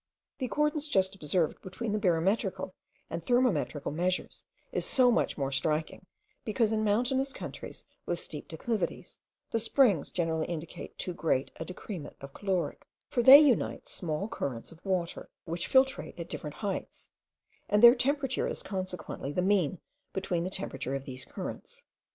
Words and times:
The 0.39 0.47
accordance 0.47 0.87
just 0.87 1.13
observed 1.13 1.61
between 1.61 1.91
the 1.91 1.99
barometrical 1.99 2.73
and 3.11 3.23
thermometrical 3.23 3.93
measures 3.93 4.45
is 4.71 4.83
so 4.83 5.11
much 5.11 5.37
more 5.37 5.51
striking, 5.51 6.07
because 6.43 6.71
in 6.71 6.83
mountainous 6.83 7.31
countries, 7.31 7.85
with 8.07 8.19
steep 8.19 8.47
declivities, 8.47 9.19
the 9.51 9.59
springs 9.59 10.09
generally 10.09 10.47
indicate 10.47 10.97
too 10.97 11.13
great 11.13 11.51
a 11.57 11.65
decrement 11.65 12.15
of 12.19 12.33
caloric, 12.33 12.87
for 13.09 13.21
they 13.21 13.37
unite 13.39 13.87
small 13.87 14.27
currents 14.27 14.71
of 14.71 14.83
water, 14.83 15.29
which 15.45 15.69
filtrate 15.69 16.19
at 16.19 16.29
different 16.29 16.55
heights, 16.55 17.11
and 17.69 17.83
their 17.83 17.93
temperature 17.93 18.47
is 18.47 18.63
consequently 18.63 19.31
the 19.31 19.43
mean 19.43 19.79
between 20.13 20.43
the 20.43 20.49
temperature 20.49 20.95
of 20.95 21.05
these 21.05 21.25
currents. 21.25 21.83